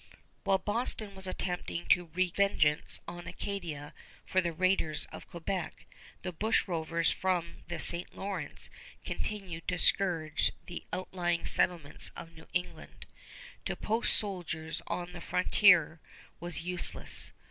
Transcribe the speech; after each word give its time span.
While 0.45 0.57
Boston 0.57 1.13
was 1.13 1.27
attempting 1.27 1.85
to 1.89 2.05
wreak 2.05 2.35
vengeance 2.37 2.99
on 3.07 3.27
Acadia 3.27 3.93
for 4.25 4.41
the 4.41 4.51
raiders 4.51 5.05
of 5.11 5.27
Quebec, 5.27 5.85
the 6.23 6.33
bushrovers 6.33 7.13
from 7.13 7.57
the 7.67 7.77
St. 7.77 8.11
Lawrence 8.17 8.71
continued 9.05 9.67
to 9.67 9.77
scourge 9.77 10.53
the 10.65 10.83
outlying 10.91 11.45
settlements 11.45 12.09
of 12.15 12.33
New 12.33 12.47
England. 12.51 13.05
To 13.65 13.75
post 13.75 14.13
soldiers 14.15 14.81
on 14.87 15.13
the 15.13 15.21
frontier 15.21 15.99
was 16.39 16.63
useless. 16.65 17.31